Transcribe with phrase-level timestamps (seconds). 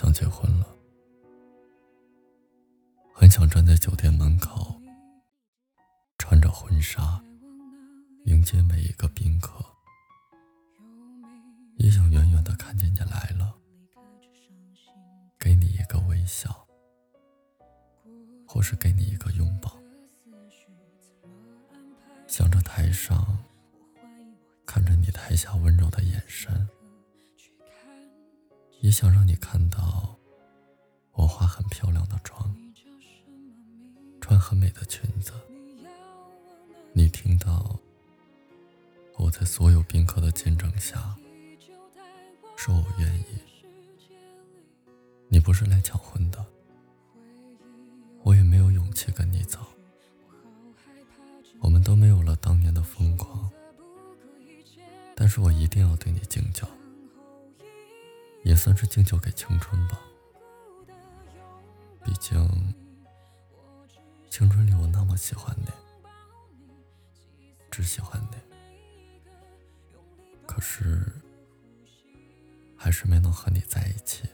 [0.00, 0.76] 想结婚了，
[3.12, 4.80] 很想站在酒店门口，
[6.18, 7.20] 穿着婚纱
[8.26, 9.58] 迎接每一个宾客，
[11.78, 13.52] 也想远远的看见你来了，
[15.36, 16.64] 给你一个微笑，
[18.46, 19.76] 或是给你一个拥抱，
[22.28, 23.36] 想着台上
[24.64, 26.68] 看着你台下温柔的眼神。
[28.88, 30.16] 也想让你看到
[31.12, 32.56] 我化很漂亮的妆，
[34.18, 35.30] 穿很美的裙子。
[36.94, 37.78] 你听到
[39.18, 41.14] 我在所有宾客的见证下
[42.56, 43.24] 说我愿意。
[45.28, 46.42] 你不是来抢婚的，
[48.22, 49.58] 我也没有勇气跟你走。
[51.58, 53.50] 我们都没有了当年的疯狂，
[55.14, 56.66] 但是我一定要对你敬酒。
[58.58, 60.00] 算是敬酒给青春吧，
[62.04, 62.74] 毕竟
[64.28, 65.68] 青春里我那么喜欢你，
[67.70, 68.36] 只喜欢你，
[70.44, 71.06] 可是
[72.76, 74.28] 还是没能和你在一起。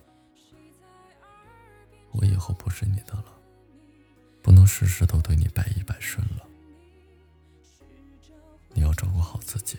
[2.13, 3.27] 我以后不是你的了，
[4.43, 6.49] 不能事事都对你百依百顺了，
[8.71, 9.79] 你要照顾好自己，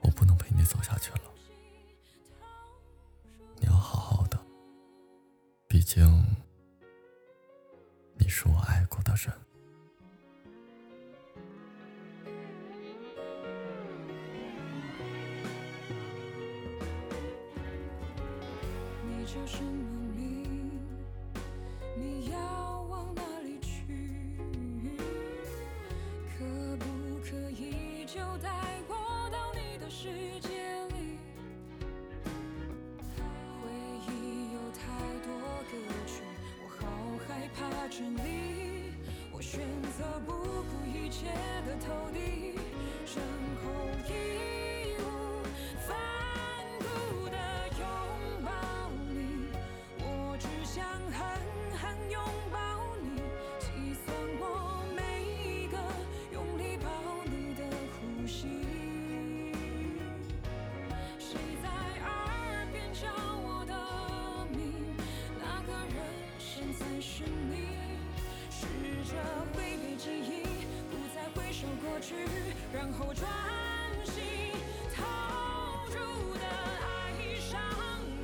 [0.00, 0.93] 我不能陪你走下
[5.94, 6.26] 听。
[8.18, 9.32] 你是我爱过的人。
[37.96, 38.90] 是你，
[39.30, 39.60] 我选
[39.96, 41.26] 择不顾一切
[41.64, 42.58] 的投递，
[43.06, 43.22] 身
[43.62, 43.70] 后
[44.08, 45.06] 义无
[45.86, 45.94] 反
[46.80, 47.36] 顾的
[47.78, 47.86] 拥
[48.42, 48.50] 抱
[49.12, 49.46] 你，
[50.00, 51.22] 我只想狠
[51.78, 52.58] 狠拥抱
[53.00, 53.22] 你，
[53.60, 55.22] 计算我每
[55.62, 55.78] 一个
[56.32, 56.90] 用力抱
[57.26, 57.62] 你的
[57.94, 58.48] 呼吸。
[61.20, 61.68] 谁在
[62.02, 63.06] 耳边叫
[63.38, 63.72] 我的
[64.50, 64.96] 名？
[65.38, 66.02] 那个人
[66.40, 67.83] 现在是你。
[68.54, 68.66] 试
[69.10, 69.16] 着
[69.52, 70.44] 回避记忆，
[70.88, 72.14] 不再回首过去，
[72.72, 73.28] 然后专
[74.04, 74.22] 心
[74.94, 75.02] 投
[75.88, 76.46] 入的
[76.80, 77.60] 爱上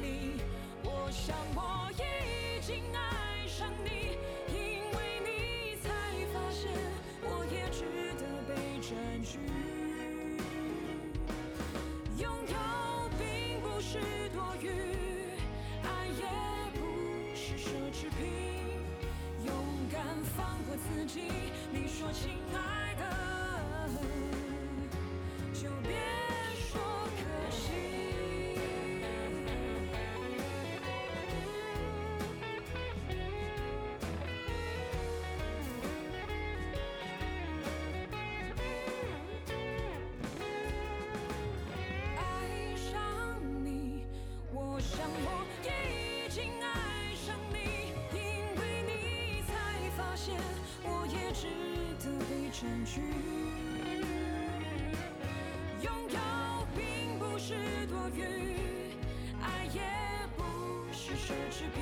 [0.00, 0.40] 你。
[0.84, 4.16] 我想我已经爱上你，
[4.48, 5.90] 因为你才
[6.32, 6.70] 发现
[7.22, 7.82] 我也值
[8.14, 9.59] 得被占据。
[20.72, 21.22] 我自己，
[21.72, 22.89] 你说亲爱
[52.60, 53.00] 得被占据，
[55.82, 56.18] 拥有
[56.76, 57.54] 并不是
[57.86, 58.20] 多余，
[59.40, 59.80] 爱也
[60.36, 60.44] 不
[60.92, 61.80] 是奢侈品，